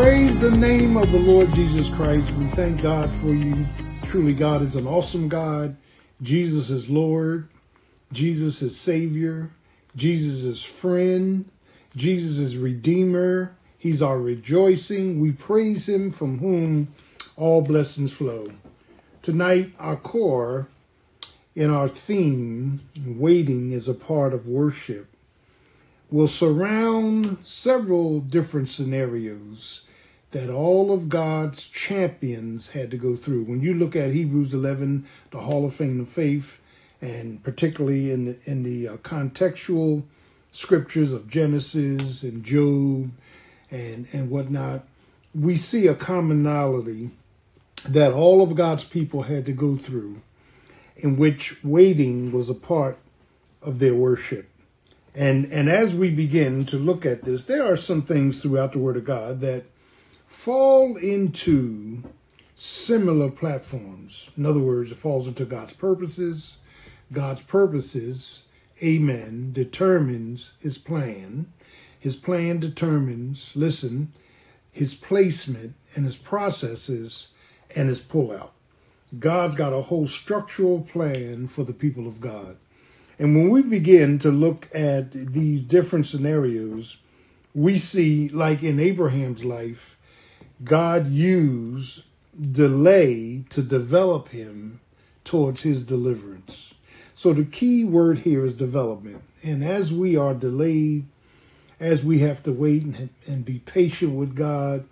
Praise 0.00 0.38
the 0.38 0.48
name 0.48 0.96
of 0.96 1.10
the 1.10 1.18
Lord 1.18 1.52
Jesus 1.54 1.90
Christ. 1.90 2.30
We 2.34 2.46
thank 2.50 2.80
God 2.80 3.10
for 3.14 3.34
you. 3.34 3.66
Truly, 4.04 4.32
God 4.32 4.62
is 4.62 4.76
an 4.76 4.86
awesome 4.86 5.28
God. 5.28 5.76
Jesus 6.22 6.70
is 6.70 6.88
Lord. 6.88 7.48
Jesus 8.12 8.62
is 8.62 8.78
Savior. 8.78 9.50
Jesus 9.96 10.44
is 10.44 10.62
friend. 10.62 11.50
Jesus 11.96 12.38
is 12.38 12.56
Redeemer. 12.56 13.56
He's 13.76 14.00
our 14.00 14.20
rejoicing. 14.20 15.20
We 15.20 15.32
praise 15.32 15.88
Him 15.88 16.12
from 16.12 16.38
whom 16.38 16.94
all 17.36 17.60
blessings 17.60 18.12
flow. 18.12 18.52
Tonight, 19.20 19.72
our 19.80 19.96
core 19.96 20.68
in 21.56 21.72
our 21.72 21.88
theme, 21.88 22.82
waiting 23.04 23.72
is 23.72 23.88
a 23.88 23.94
part 23.94 24.32
of 24.32 24.46
worship, 24.46 25.08
will 26.08 26.28
surround 26.28 27.38
several 27.42 28.20
different 28.20 28.68
scenarios 28.68 29.82
that 30.30 30.50
all 30.50 30.92
of 30.92 31.08
God's 31.08 31.64
champions 31.64 32.70
had 32.70 32.90
to 32.90 32.96
go 32.96 33.16
through. 33.16 33.44
When 33.44 33.62
you 33.62 33.72
look 33.72 33.96
at 33.96 34.12
Hebrews 34.12 34.52
11, 34.52 35.06
the 35.30 35.40
Hall 35.40 35.64
of 35.64 35.74
Fame 35.74 36.00
of 36.00 36.08
Faith, 36.08 36.60
and 37.00 37.42
particularly 37.42 38.10
in 38.10 38.24
the, 38.26 38.36
in 38.44 38.62
the 38.62 38.88
uh, 38.88 38.96
contextual 38.98 40.02
scriptures 40.52 41.12
of 41.12 41.28
Genesis 41.28 42.22
and 42.22 42.44
Job 42.44 43.10
and, 43.70 44.06
and 44.12 44.30
whatnot, 44.30 44.84
we 45.34 45.56
see 45.56 45.86
a 45.86 45.94
commonality 45.94 47.10
that 47.86 48.12
all 48.12 48.42
of 48.42 48.56
God's 48.56 48.84
people 48.84 49.22
had 49.22 49.46
to 49.46 49.52
go 49.52 49.76
through, 49.76 50.20
in 50.96 51.16
which 51.16 51.62
waiting 51.62 52.32
was 52.32 52.48
a 52.48 52.54
part 52.54 52.98
of 53.62 53.78
their 53.78 53.94
worship. 53.94 54.48
And, 55.14 55.46
and 55.46 55.68
as 55.68 55.94
we 55.94 56.10
begin 56.10 56.66
to 56.66 56.76
look 56.76 57.06
at 57.06 57.24
this, 57.24 57.44
there 57.44 57.64
are 57.64 57.76
some 57.76 58.02
things 58.02 58.40
throughout 58.40 58.72
the 58.72 58.78
Word 58.78 58.96
of 58.96 59.04
God 59.04 59.40
that 59.40 59.64
fall 60.38 60.96
into 60.96 62.00
similar 62.54 63.28
platforms. 63.28 64.30
In 64.36 64.46
other 64.46 64.60
words, 64.60 64.92
it 64.92 64.96
falls 64.96 65.26
into 65.26 65.44
God's 65.44 65.72
purposes. 65.72 66.58
God's 67.12 67.42
purposes, 67.42 68.44
amen, 68.80 69.50
determines 69.52 70.52
his 70.60 70.78
plan. 70.78 71.52
His 71.98 72.14
plan 72.14 72.60
determines, 72.60 73.50
listen, 73.56 74.12
his 74.70 74.94
placement 74.94 75.74
and 75.96 76.04
his 76.04 76.16
processes 76.16 77.30
and 77.74 77.88
his 77.88 78.00
pullout. 78.00 78.50
God's 79.18 79.56
got 79.56 79.72
a 79.72 79.82
whole 79.82 80.06
structural 80.06 80.82
plan 80.82 81.48
for 81.48 81.64
the 81.64 81.72
people 81.72 82.06
of 82.06 82.20
God. 82.20 82.58
And 83.18 83.34
when 83.34 83.48
we 83.50 83.62
begin 83.62 84.20
to 84.20 84.30
look 84.30 84.68
at 84.72 85.10
these 85.10 85.64
different 85.64 86.06
scenarios, 86.06 86.98
we 87.54 87.76
see, 87.76 88.28
like 88.28 88.62
in 88.62 88.78
Abraham's 88.78 89.44
life, 89.44 89.96
God 90.62 91.08
used 91.08 92.04
delay 92.40 93.44
to 93.50 93.62
develop 93.62 94.28
him 94.28 94.80
towards 95.24 95.62
his 95.62 95.82
deliverance. 95.82 96.74
So 97.14 97.32
the 97.32 97.44
key 97.44 97.84
word 97.84 98.20
here 98.20 98.44
is 98.44 98.54
development. 98.54 99.22
And 99.42 99.64
as 99.64 99.92
we 99.92 100.16
are 100.16 100.34
delayed, 100.34 101.06
as 101.80 102.02
we 102.02 102.20
have 102.20 102.42
to 102.44 102.52
wait 102.52 102.82
and, 102.82 103.10
and 103.26 103.44
be 103.44 103.60
patient 103.60 104.14
with 104.14 104.34
God, 104.34 104.84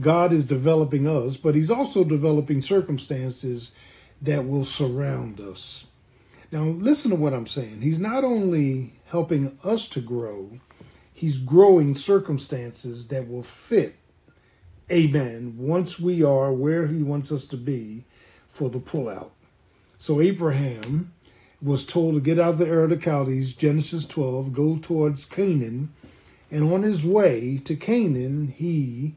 God 0.00 0.32
is 0.32 0.44
developing 0.44 1.06
us, 1.06 1.36
but 1.36 1.54
he's 1.54 1.70
also 1.70 2.04
developing 2.04 2.62
circumstances 2.62 3.72
that 4.22 4.46
will 4.46 4.64
surround 4.64 5.40
us. 5.40 5.86
Now, 6.52 6.64
listen 6.64 7.10
to 7.10 7.16
what 7.16 7.32
I'm 7.32 7.46
saying. 7.46 7.82
He's 7.82 7.98
not 7.98 8.24
only 8.24 8.94
helping 9.06 9.58
us 9.62 9.88
to 9.90 10.00
grow, 10.00 10.58
he's 11.12 11.38
growing 11.38 11.94
circumstances 11.94 13.06
that 13.08 13.28
will 13.28 13.42
fit 13.42 13.96
Amen. 14.90 15.54
Once 15.56 16.00
we 16.00 16.22
are 16.22 16.52
where 16.52 16.88
he 16.88 17.02
wants 17.02 17.30
us 17.30 17.46
to 17.46 17.56
be 17.56 18.04
for 18.48 18.68
the 18.68 18.80
pullout. 18.80 19.30
So 19.98 20.20
Abraham 20.20 21.12
was 21.62 21.84
told 21.84 22.14
to 22.14 22.20
get 22.20 22.40
out 22.40 22.54
of 22.54 22.58
the 22.58 22.66
Ur 22.66 22.84
of 22.84 22.90
the 22.90 23.00
Chaldees, 23.00 23.54
Genesis 23.54 24.06
12, 24.06 24.52
go 24.52 24.78
towards 24.78 25.24
Canaan. 25.24 25.92
And 26.50 26.72
on 26.72 26.82
his 26.82 27.04
way 27.04 27.60
to 27.64 27.76
Canaan, 27.76 28.54
he 28.56 29.14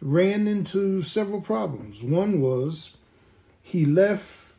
ran 0.00 0.48
into 0.48 1.02
several 1.02 1.40
problems. 1.40 2.02
One 2.02 2.40
was 2.40 2.90
he 3.62 3.84
left 3.84 4.54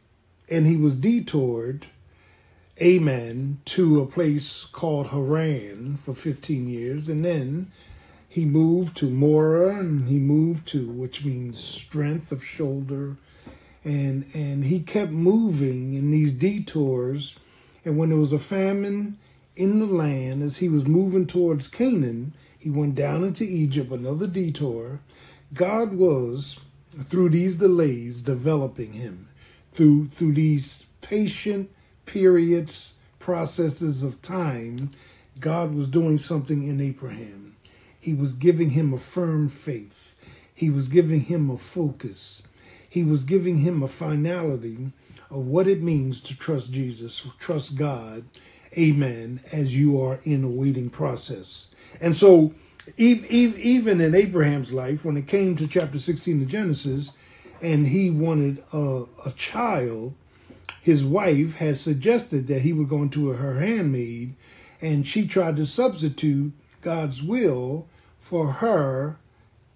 and 0.47 0.67
he 0.67 0.77
was 0.77 0.95
detoured, 0.95 1.87
amen, 2.81 3.59
to 3.65 4.01
a 4.01 4.05
place 4.05 4.65
called 4.65 5.07
Haran 5.07 5.97
for 5.97 6.13
15 6.13 6.69
years. 6.69 7.09
And 7.09 7.25
then 7.25 7.71
he 8.35 8.43
moved 8.43 8.97
to 8.97 9.09
Moreh 9.09 9.79
and 9.79 10.09
he 10.09 10.19
moved 10.19 10.67
to 10.67 10.89
which 10.89 11.23
means 11.23 11.57
strength 11.57 12.33
of 12.33 12.43
shoulder. 12.43 13.15
And 13.85 14.25
and 14.33 14.65
he 14.65 14.81
kept 14.81 15.11
moving 15.11 15.93
in 15.93 16.11
these 16.11 16.33
detours. 16.33 17.37
And 17.85 17.97
when 17.97 18.09
there 18.09 18.17
was 18.17 18.33
a 18.33 18.37
famine 18.37 19.17
in 19.55 19.79
the 19.79 19.85
land 19.85 20.43
as 20.43 20.57
he 20.57 20.67
was 20.67 20.85
moving 20.85 21.25
towards 21.25 21.69
Canaan 21.69 22.33
he 22.59 22.69
went 22.69 22.95
down 22.95 23.23
into 23.23 23.45
Egypt 23.45 23.89
another 23.93 24.27
detour. 24.27 24.99
God 25.53 25.93
was 25.93 26.59
through 27.09 27.29
these 27.29 27.55
delays 27.55 28.21
developing 28.21 28.91
him 28.91 29.29
through 29.71 30.09
through 30.09 30.33
these 30.33 30.87
patient 30.99 31.71
periods 32.05 32.95
processes 33.17 34.03
of 34.03 34.21
time 34.21 34.89
God 35.39 35.73
was 35.73 35.87
doing 35.87 36.17
something 36.17 36.67
in 36.67 36.81
Abraham 36.81 37.54
he 38.05 38.13
was 38.13 38.33
giving 38.33 38.69
him 38.69 38.93
a 38.93 38.99
firm 38.99 39.49
faith. 39.49 40.13
He 40.53 40.69
was 40.69 40.87
giving 40.87 41.21
him 41.21 41.49
a 41.49 41.57
focus. 41.57 42.43
He 42.87 43.03
was 43.03 43.23
giving 43.23 43.57
him 43.57 43.81
a 43.81 43.87
finality 43.87 44.91
of 45.31 45.47
what 45.47 45.67
it 45.67 45.81
means 45.81 46.21
to 46.21 46.37
trust 46.37 46.71
Jesus, 46.71 47.25
trust 47.39 47.75
God, 47.75 48.25
amen, 48.77 49.39
as 49.51 49.75
you 49.75 49.99
are 49.99 50.19
in 50.23 50.43
a 50.43 50.47
waiting 50.47 50.91
process. 50.91 51.69
And 51.99 52.15
so, 52.15 52.53
even 52.95 53.99
in 53.99 54.13
Abraham's 54.13 54.71
life, 54.71 55.03
when 55.03 55.17
it 55.17 55.27
came 55.27 55.55
to 55.55 55.67
chapter 55.67 55.97
16 55.97 56.43
of 56.43 56.47
Genesis, 56.47 57.11
and 57.59 57.87
he 57.87 58.11
wanted 58.11 58.63
a, 58.71 59.05
a 59.25 59.31
child, 59.31 60.13
his 60.79 61.03
wife 61.03 61.55
had 61.55 61.77
suggested 61.77 62.45
that 62.45 62.61
he 62.61 62.71
would 62.71 62.87
go 62.87 63.01
into 63.01 63.29
her 63.29 63.59
handmaid, 63.59 64.35
and 64.79 65.07
she 65.07 65.27
tried 65.27 65.55
to 65.55 65.65
substitute 65.65 66.53
God's 66.83 67.23
will 67.23 67.87
for 68.25 68.53
her, 68.53 69.17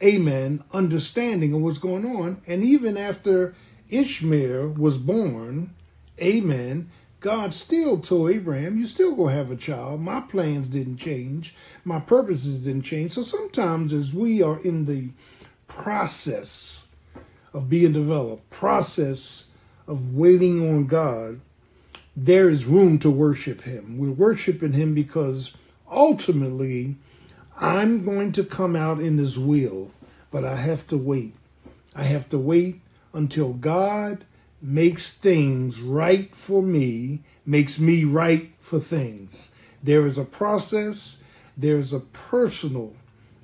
amen, 0.01 0.63
understanding 0.73 1.53
of 1.53 1.61
what's 1.61 1.77
going 1.77 2.03
on. 2.03 2.41
And 2.47 2.63
even 2.63 2.97
after 2.97 3.53
Ishmael 3.91 4.69
was 4.69 4.97
born, 4.97 5.75
amen, 6.19 6.89
God 7.19 7.53
still 7.53 7.99
told 7.99 8.31
Abraham, 8.31 8.79
you 8.79 8.87
still 8.87 9.13
gonna 9.13 9.35
have 9.35 9.51
a 9.51 9.55
child. 9.55 10.01
My 10.01 10.21
plans 10.21 10.67
didn't 10.67 10.97
change. 10.97 11.53
My 11.85 11.99
purposes 11.99 12.61
didn't 12.61 12.81
change. 12.81 13.11
So 13.11 13.21
sometimes 13.21 13.93
as 13.93 14.15
we 14.15 14.41
are 14.41 14.59
in 14.61 14.85
the 14.85 15.09
process 15.67 16.87
of 17.53 17.69
being 17.69 17.93
developed, 17.93 18.49
process 18.49 19.45
of 19.85 20.15
waiting 20.15 20.67
on 20.67 20.87
God, 20.87 21.39
there 22.15 22.49
is 22.49 22.65
room 22.65 22.97
to 22.97 23.11
worship 23.11 23.61
him. 23.61 23.99
We're 23.99 24.09
worshiping 24.09 24.73
him 24.73 24.95
because 24.95 25.53
ultimately 25.87 26.95
I'm 27.61 28.05
going 28.05 28.31
to 28.33 28.45
come 28.45 28.75
out 28.77 29.01
in 29.01 29.17
His 29.17 29.37
will, 29.37 29.91
but 30.31 30.45
I 30.45 30.55
have 30.55 30.87
to 30.87 30.97
wait. 30.97 31.35
I 31.93 32.03
have 32.03 32.29
to 32.29 32.37
wait 32.37 32.79
until 33.13 33.51
God 33.51 34.23
makes 34.61 35.13
things 35.13 35.81
right 35.81 36.33
for 36.33 36.61
me, 36.61 37.21
makes 37.45 37.77
me 37.77 38.05
right 38.05 38.53
for 38.61 38.79
things. 38.79 39.49
There 39.83 40.05
is 40.05 40.17
a 40.17 40.23
process, 40.23 41.17
there's 41.57 41.91
a 41.91 41.99
personal, 41.99 42.93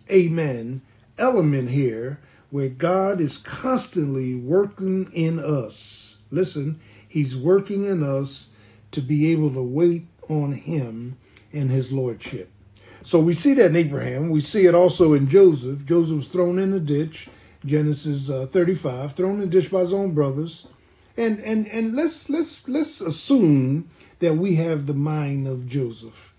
amen, 0.09 0.81
element 1.18 1.71
here 1.71 2.19
where 2.51 2.69
God 2.69 3.19
is 3.19 3.38
constantly 3.38 4.33
working 4.33 5.11
in 5.11 5.39
us. 5.39 6.19
Listen, 6.31 6.79
He's 7.06 7.35
working 7.35 7.83
in 7.83 8.01
us 8.01 8.47
to 8.91 9.01
be 9.01 9.31
able 9.33 9.53
to 9.53 9.63
wait 9.63 10.07
on 10.29 10.53
Him 10.53 11.18
and 11.51 11.69
His 11.69 11.91
Lordship. 11.91 12.50
So 13.06 13.19
we 13.19 13.36
see 13.36 13.54
that 13.54 13.68
in 13.68 13.75
Abraham. 13.75 14.31
We 14.31 14.42
see 14.42 14.66
it 14.66 14.74
also 14.74 15.13
in 15.13 15.30
Joseph. 15.30 15.86
Joseph 15.86 16.16
was 16.16 16.28
thrown 16.28 16.57
in 16.57 16.74
a 16.74 16.80
ditch, 16.80 17.30
Genesis 17.63 18.31
uh, 18.31 18.48
35, 18.48 19.13
thrown 19.13 19.36
in 19.36 19.48
a 19.48 19.52
ditch 19.52 19.69
by 19.69 19.81
his 19.81 19.94
own 19.94 20.16
brothers. 20.16 20.68
And 21.16 21.40
and 21.42 21.68
and 21.68 21.96
let's 21.96 22.31
let's 22.31 22.68
let's 22.68 23.02
assume 23.02 23.92
that 24.19 24.38
we 24.38 24.56
have 24.56 24.88
the 24.88 24.96
mind 24.96 25.48
of 25.48 25.68
Joseph. 25.68 26.34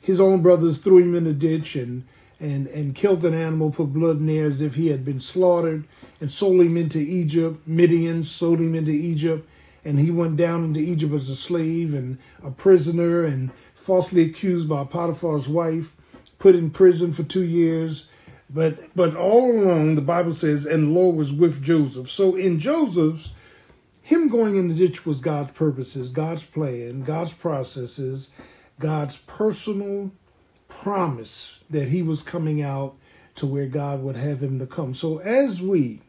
His 0.00 0.18
own 0.18 0.40
brothers 0.40 0.78
threw 0.78 0.98
him 0.98 1.14
in 1.14 1.26
a 1.26 1.34
ditch 1.34 1.76
and 1.76 2.04
and 2.40 2.66
and 2.68 2.94
killed 2.94 3.22
an 3.26 3.34
animal, 3.34 3.70
put 3.70 3.92
blood 3.92 4.20
in 4.20 4.26
there 4.26 4.46
as 4.46 4.62
if 4.62 4.76
he 4.76 4.88
had 4.88 5.04
been 5.04 5.20
slaughtered, 5.20 5.84
and 6.18 6.30
sold 6.30 6.62
him 6.62 6.78
into 6.78 6.98
Egypt. 6.98 7.60
Midian 7.68 8.24
sold 8.24 8.58
him 8.58 8.74
into 8.74 8.90
Egypt, 8.90 9.46
and 9.84 10.00
he 10.00 10.10
went 10.10 10.38
down 10.38 10.64
into 10.64 10.80
Egypt 10.80 11.12
as 11.12 11.28
a 11.28 11.36
slave 11.36 11.92
and 11.92 12.16
a 12.42 12.50
prisoner 12.50 13.22
and 13.22 13.50
falsely 13.84 14.22
accused 14.22 14.68
by 14.68 14.84
Potiphar's 14.84 15.48
wife, 15.48 15.94
put 16.38 16.54
in 16.54 16.70
prison 16.70 17.12
for 17.12 17.22
two 17.22 17.44
years, 17.44 18.08
But 18.50 18.94
but 18.94 19.16
all 19.16 19.50
along 19.50 19.94
the 19.96 20.00
Bible 20.00 20.32
says, 20.32 20.64
and 20.64 20.88
the 20.88 20.92
Lord 20.92 21.16
was 21.16 21.32
with 21.32 21.62
Joseph. 21.62 22.08
So 22.08 22.36
in 22.36 22.60
Joseph's, 22.60 23.32
him 24.02 24.28
going 24.28 24.56
in 24.56 24.68
the 24.68 24.74
ditch 24.74 25.04
was 25.04 25.20
God's 25.20 25.52
purposes, 25.52 26.10
God's 26.10 26.44
plan, 26.44 27.02
God's 27.02 27.32
processes, 27.32 28.30
God's 28.78 29.18
personal 29.18 30.12
promise 30.68 31.64
that 31.70 31.88
he 31.88 32.02
was 32.02 32.22
coming 32.22 32.62
out 32.62 32.94
to 33.36 33.46
where 33.46 33.66
God 33.66 34.02
would 34.02 34.16
have 34.16 34.42
him 34.42 34.58
to 34.58 34.66
come. 34.66 34.94
So 34.94 35.18
as 35.18 35.60
we 35.60 36.00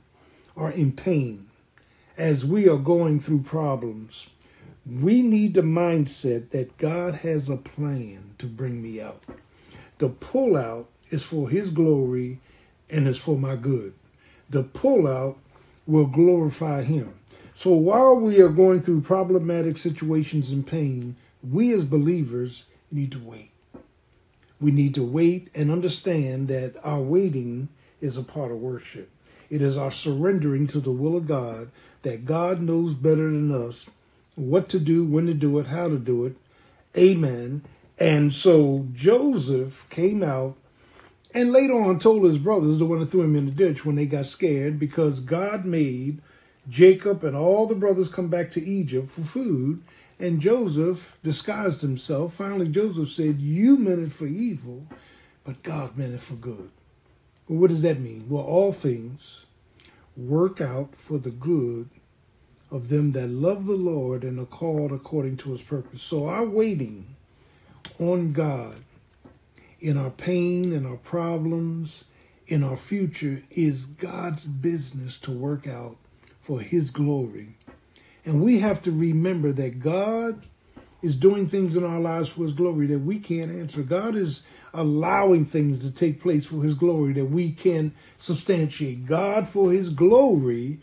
are 0.55 0.71
in 0.71 0.91
pain, 0.91 1.47
as 2.17 2.45
we 2.45 2.69
are 2.69 2.77
going 2.77 3.19
through 3.19 3.41
problems, 3.41 4.27
we 4.85 5.23
need 5.23 5.55
the 5.55 5.61
mindset 5.61 6.51
that 6.51 6.77
God 6.77 7.15
has 7.15 7.49
a 7.49 7.57
plan 7.57 8.35
to 8.37 8.45
bring 8.45 8.83
me 8.83 9.01
out. 9.01 9.23
The 9.97 10.09
pull 10.09 10.55
out 10.55 10.89
is 11.09 11.23
for 11.23 11.49
his 11.49 11.71
glory 11.71 12.39
and 12.89 13.07
is 13.07 13.17
for 13.17 13.37
my 13.37 13.55
good. 13.55 13.93
The 14.49 14.63
pull 14.63 15.07
out 15.07 15.37
will 15.87 16.05
glorify 16.05 16.83
him. 16.83 17.15
So 17.55 17.71
while 17.71 18.15
we 18.15 18.39
are 18.41 18.49
going 18.49 18.81
through 18.81 19.01
problematic 19.01 19.77
situations 19.77 20.51
and 20.51 20.67
pain, 20.67 21.15
we 21.41 21.73
as 21.73 21.85
believers 21.85 22.65
need 22.91 23.11
to 23.13 23.19
wait. 23.19 23.51
We 24.59 24.71
need 24.71 24.93
to 24.95 25.03
wait 25.03 25.47
and 25.55 25.71
understand 25.71 26.47
that 26.49 26.75
our 26.83 27.01
waiting 27.01 27.69
is 28.01 28.17
a 28.17 28.23
part 28.23 28.51
of 28.51 28.57
worship. 28.57 29.09
It 29.49 29.61
is 29.61 29.77
our 29.77 29.91
surrendering 29.91 30.67
to 30.67 30.79
the 30.79 30.91
will 30.91 31.15
of 31.15 31.27
God 31.27 31.71
that 32.03 32.25
God 32.25 32.61
knows 32.61 32.93
better 32.93 33.31
than 33.31 33.51
us 33.51 33.89
what 34.35 34.69
to 34.69 34.79
do, 34.79 35.03
when 35.03 35.25
to 35.27 35.33
do 35.33 35.57
it, 35.59 35.67
how 35.67 35.87
to 35.87 35.97
do 35.97 36.25
it. 36.25 36.35
Amen. 36.97 37.63
And 37.97 38.33
so 38.33 38.87
Joseph 38.93 39.87
came 39.89 40.21
out 40.21 40.57
and 41.35 41.51
later 41.51 41.73
on 41.73 41.99
told 41.99 42.23
his 42.23 42.37
brothers, 42.37 42.79
the 42.79 42.85
one 42.85 43.01
that 43.01 43.07
threw 43.07 43.23
him 43.23 43.35
in 43.35 43.45
the 43.45 43.51
ditch 43.51 43.85
when 43.85 43.97
they 43.97 44.05
got 44.05 44.25
scared, 44.25 44.79
because 44.79 45.19
God 45.19 45.65
made 45.65 46.21
Jacob 46.69 47.25
and 47.25 47.35
all 47.35 47.67
the 47.67 47.75
brothers 47.75 48.07
come 48.07 48.29
back 48.29 48.49
to 48.51 48.65
Egypt 48.65 49.09
for 49.09 49.21
food. 49.21 49.83
And 50.17 50.39
Joseph 50.39 51.17
disguised 51.23 51.81
himself. 51.81 52.35
Finally, 52.35 52.69
Joseph 52.69 53.09
said, 53.09 53.41
You 53.41 53.75
meant 53.75 53.99
it 53.99 54.13
for 54.13 54.27
evil, 54.27 54.87
but 55.43 55.61
God 55.61 55.97
meant 55.97 56.13
it 56.13 56.21
for 56.21 56.35
good. 56.35 56.71
Well, 57.49 57.59
what 57.59 57.69
does 57.69 57.81
that 57.81 57.99
mean? 57.99 58.27
Well, 58.29 58.43
all 58.43 58.71
things 58.71 59.45
work 60.15 60.61
out 60.61 60.95
for 60.95 61.17
the 61.17 61.31
good 61.31 61.89
of 62.75 62.89
them 62.89 63.13
that 63.13 63.29
love 63.29 63.65
the 63.65 63.77
Lord 63.77 64.23
and 64.25 64.37
are 64.37 64.45
called 64.45 64.91
according 64.91 65.37
to 65.37 65.53
his 65.53 65.61
purpose. 65.61 66.01
So 66.01 66.27
our 66.27 66.43
waiting 66.43 67.15
on 67.99 68.33
God 68.33 68.75
in 69.79 69.97
our 69.97 70.09
pain, 70.09 70.73
in 70.73 70.85
our 70.85 70.97
problems, 70.97 72.03
in 72.47 72.63
our 72.63 72.75
future 72.75 73.43
is 73.49 73.85
God's 73.85 74.45
business 74.45 75.17
to 75.21 75.31
work 75.31 75.67
out 75.67 75.95
for 76.41 76.59
his 76.59 76.91
glory. 76.91 77.55
And 78.25 78.41
we 78.41 78.59
have 78.59 78.81
to 78.81 78.91
remember 78.91 79.53
that 79.53 79.79
God 79.79 80.43
is 81.01 81.15
doing 81.15 81.47
things 81.47 81.77
in 81.77 81.85
our 81.85 81.99
lives 81.99 82.27
for 82.27 82.43
his 82.43 82.53
glory 82.53 82.87
that 82.87 82.99
we 82.99 83.19
can't 83.19 83.51
answer. 83.51 83.83
God 83.83 84.15
is 84.15 84.43
allowing 84.73 85.45
things 85.45 85.81
to 85.81 85.91
take 85.91 86.21
place 86.21 86.45
for 86.45 86.61
his 86.61 86.73
glory 86.73 87.13
that 87.13 87.25
we 87.25 87.51
can 87.51 87.93
substantiate. 88.17 89.05
God, 89.05 89.47
for 89.47 89.71
his 89.71 89.89
glory, 89.89 90.81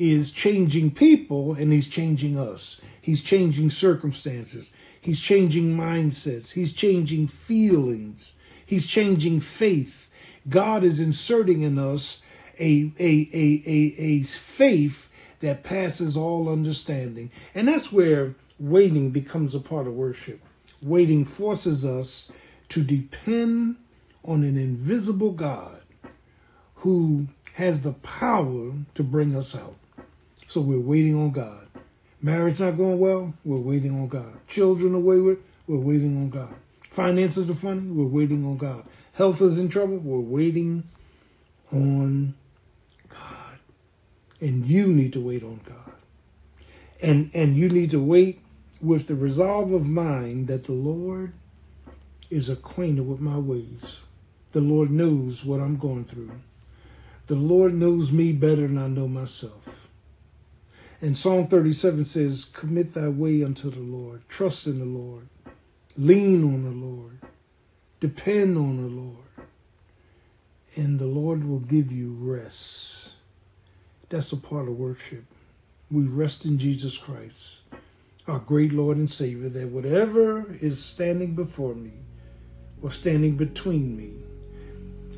is 0.00 0.32
changing 0.32 0.90
people 0.90 1.52
and 1.52 1.72
he's 1.72 1.86
changing 1.86 2.38
us. 2.38 2.80
He's 3.02 3.20
changing 3.20 3.70
circumstances. 3.70 4.70
He's 4.98 5.20
changing 5.20 5.76
mindsets. 5.76 6.52
He's 6.52 6.72
changing 6.72 7.28
feelings. 7.28 8.32
He's 8.64 8.86
changing 8.86 9.40
faith. 9.40 10.08
God 10.48 10.84
is 10.84 11.00
inserting 11.00 11.60
in 11.60 11.78
us 11.78 12.22
a, 12.58 12.92
a, 12.98 13.28
a, 13.30 13.62
a, 13.66 13.94
a 13.98 14.22
faith 14.22 15.10
that 15.40 15.64
passes 15.64 16.16
all 16.16 16.48
understanding. 16.48 17.30
And 17.54 17.68
that's 17.68 17.92
where 17.92 18.34
waiting 18.58 19.10
becomes 19.10 19.54
a 19.54 19.60
part 19.60 19.86
of 19.86 19.92
worship. 19.92 20.40
Waiting 20.82 21.26
forces 21.26 21.84
us 21.84 22.32
to 22.70 22.82
depend 22.82 23.76
on 24.24 24.44
an 24.44 24.56
invisible 24.56 25.32
God 25.32 25.82
who 26.76 27.28
has 27.54 27.82
the 27.82 27.92
power 27.92 28.72
to 28.94 29.02
bring 29.02 29.36
us 29.36 29.54
out. 29.54 29.76
So 30.50 30.60
we're 30.60 30.80
waiting 30.80 31.14
on 31.14 31.30
God. 31.30 31.68
Marriage 32.20 32.58
not 32.58 32.76
going 32.76 32.98
well, 32.98 33.34
we're 33.44 33.58
waiting 33.58 33.92
on 33.92 34.08
God. 34.08 34.40
Children 34.48 34.96
are 34.96 34.98
wayward, 34.98 35.40
we're 35.68 35.78
waiting 35.78 36.16
on 36.16 36.28
God. 36.28 36.52
Finances 36.90 37.48
are 37.48 37.54
funny, 37.54 37.88
we're 37.88 38.04
waiting 38.08 38.44
on 38.44 38.56
God. 38.56 38.84
Health 39.12 39.40
is 39.42 39.58
in 39.58 39.68
trouble, 39.68 39.98
we're 39.98 40.18
waiting 40.18 40.88
on 41.70 42.34
God. 43.08 43.58
And 44.40 44.66
you 44.66 44.88
need 44.88 45.12
to 45.12 45.20
wait 45.20 45.44
on 45.44 45.60
God. 45.64 45.94
And 47.00 47.30
and 47.32 47.56
you 47.56 47.68
need 47.68 47.92
to 47.92 48.02
wait 48.02 48.40
with 48.80 49.06
the 49.06 49.14
resolve 49.14 49.72
of 49.72 49.86
mind 49.86 50.48
that 50.48 50.64
the 50.64 50.72
Lord 50.72 51.32
is 52.28 52.48
acquainted 52.48 53.06
with 53.06 53.20
my 53.20 53.38
ways. 53.38 53.98
The 54.50 54.60
Lord 54.60 54.90
knows 54.90 55.44
what 55.44 55.60
I'm 55.60 55.76
going 55.76 56.06
through. 56.06 56.32
The 57.28 57.36
Lord 57.36 57.72
knows 57.72 58.10
me 58.10 58.32
better 58.32 58.66
than 58.66 58.78
I 58.78 58.88
know 58.88 59.06
myself. 59.06 59.79
And 61.02 61.16
Psalm 61.16 61.46
37 61.46 62.04
says, 62.04 62.44
Commit 62.52 62.92
thy 62.92 63.08
way 63.08 63.42
unto 63.42 63.70
the 63.70 63.80
Lord, 63.80 64.20
trust 64.28 64.66
in 64.66 64.78
the 64.78 64.84
Lord, 64.84 65.28
lean 65.96 66.44
on 66.44 66.62
the 66.64 66.86
Lord, 66.86 67.18
depend 68.00 68.58
on 68.58 68.76
the 68.76 68.88
Lord, 68.88 69.48
and 70.76 70.98
the 70.98 71.06
Lord 71.06 71.48
will 71.48 71.60
give 71.60 71.90
you 71.90 72.12
rest. 72.20 73.12
That's 74.10 74.32
a 74.32 74.36
part 74.36 74.68
of 74.68 74.76
worship. 74.76 75.24
We 75.90 76.02
rest 76.02 76.44
in 76.44 76.58
Jesus 76.58 76.98
Christ, 76.98 77.60
our 78.28 78.38
great 78.38 78.72
Lord 78.72 78.98
and 78.98 79.10
Savior, 79.10 79.48
that 79.48 79.68
whatever 79.68 80.54
is 80.60 80.84
standing 80.84 81.34
before 81.34 81.74
me 81.74 81.92
or 82.82 82.92
standing 82.92 83.36
between 83.36 83.96
me, 83.96 84.12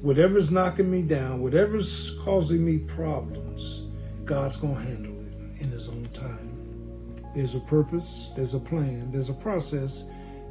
whatever's 0.00 0.50
knocking 0.50 0.90
me 0.90 1.02
down, 1.02 1.42
whatever's 1.42 2.12
causing 2.22 2.64
me 2.64 2.78
problems, 2.78 3.82
God's 4.24 4.56
going 4.56 4.76
to 4.76 4.82
handle 4.82 5.11
in 5.58 5.70
His 5.70 5.88
own 5.88 6.08
time. 6.12 7.22
There's 7.34 7.54
a 7.54 7.60
purpose, 7.60 8.30
there's 8.36 8.54
a 8.54 8.58
plan, 8.58 9.10
there's 9.10 9.30
a 9.30 9.34
process. 9.34 10.04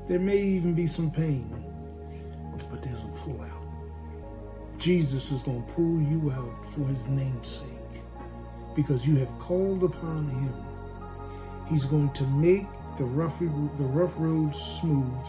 There 0.08 0.20
may 0.20 0.42
even 0.42 0.74
be 0.74 0.88
some 0.88 1.12
pain, 1.12 1.48
but 2.70 2.82
there's 2.82 3.04
a 3.04 3.08
pull 3.24 3.42
out. 3.42 4.80
Jesus 4.80 5.32
is 5.32 5.42
going 5.42 5.64
to 5.64 5.72
pull 5.74 6.02
you 6.02 6.32
out 6.32 6.68
for 6.70 6.88
His 6.88 7.08
name's 7.08 7.50
sake 7.50 8.04
because 8.76 9.06
you 9.06 9.16
have 9.18 9.40
called 9.40 9.84
upon 9.84 10.30
Him. 10.30 10.54
He's 11.70 11.86
going 11.86 12.12
to 12.14 12.24
make 12.28 12.66
the 12.98 13.04
rough, 13.04 13.40
the 13.40 13.46
rough 13.46 14.14
road 14.18 14.56
smooth. 14.56 15.28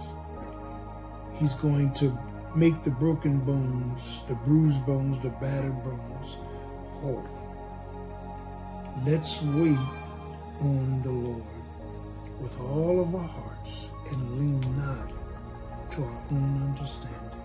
He's 1.39 1.55
going 1.55 1.93
to 1.95 2.17
make 2.55 2.83
the 2.83 2.91
broken 2.91 3.41
bones, 3.41 4.23
the 4.29 4.35
bruised 4.35 4.85
bones, 4.87 5.23
the 5.23 5.31
battered 5.31 5.83
bones 5.85 6.37
whole. 7.01 7.42
Let's 9.01 9.43
wait 9.43 9.79
on 10.61 11.01
the 11.03 11.11
Lord 11.11 11.43
with 12.41 12.61
all 12.61 13.01
of 13.01 13.15
our 13.15 13.27
hearts 13.27 13.89
and 14.11 14.39
lean 14.39 14.61
not 14.77 15.11
to 15.93 16.05
our 16.05 16.23
own 16.31 16.69
understanding. 16.71 17.41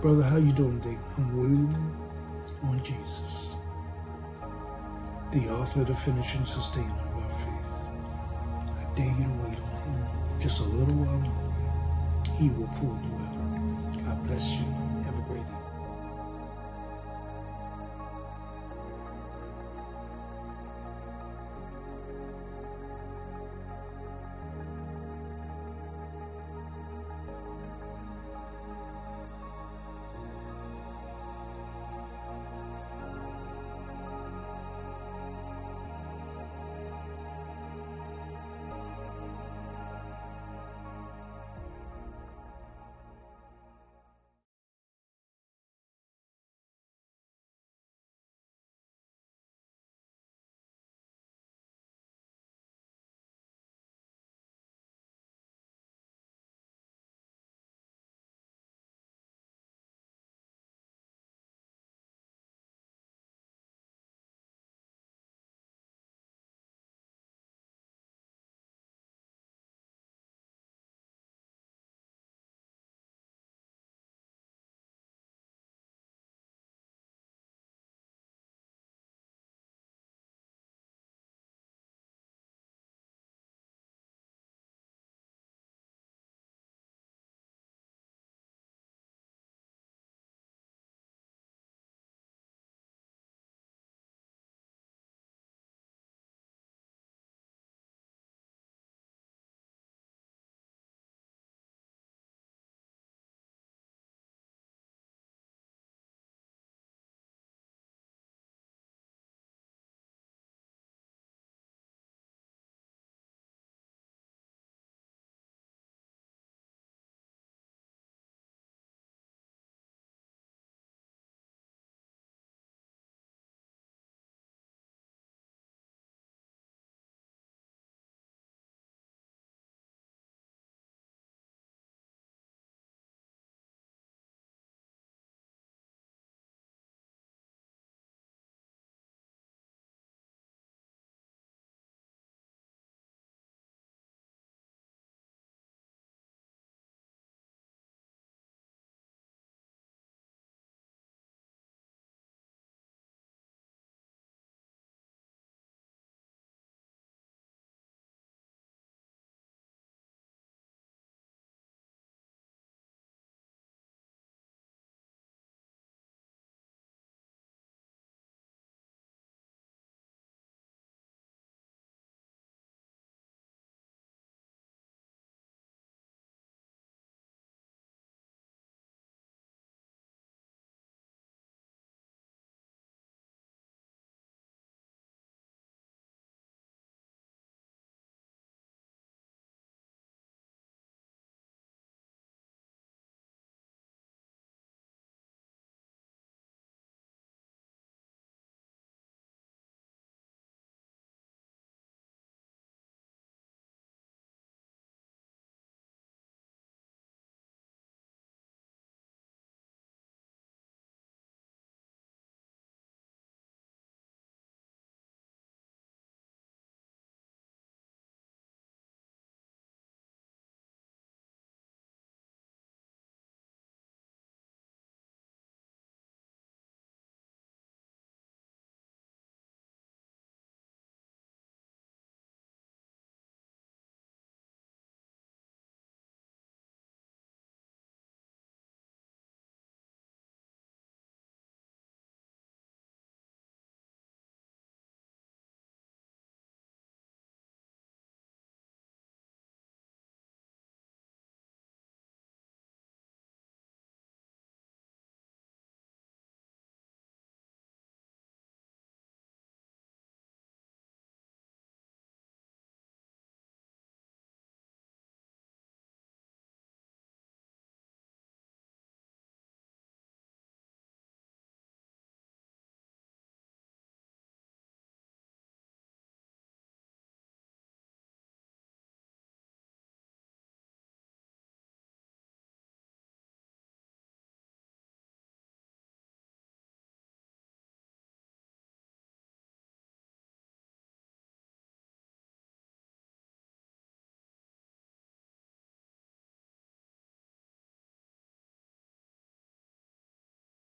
Brother, 0.00 0.22
how 0.22 0.36
you 0.36 0.52
doing 0.52 0.80
today? 0.80 0.98
I'm 1.16 1.36
waiting 1.36 1.96
on 2.62 2.84
Jesus, 2.84 3.56
the 5.32 5.50
author, 5.50 5.82
the 5.82 5.96
finisher, 5.96 6.38
and 6.38 6.46
sustainer 6.46 6.86
of 6.86 7.24
our 7.24 7.30
faith. 7.30 7.72
I 8.78 8.94
dare 8.94 9.06
you 9.06 9.24
to 9.24 9.30
wait 9.42 9.58
on 9.58 9.82
him 9.82 10.40
just 10.40 10.60
a 10.60 10.64
little 10.64 10.94
while 10.94 11.16
longer. 11.16 12.32
He 12.38 12.48
will 12.50 12.68
pull 12.78 12.96
you 13.02 13.14
out. 13.24 14.12
I 14.12 14.14
bless 14.26 14.50
you. 14.50 14.91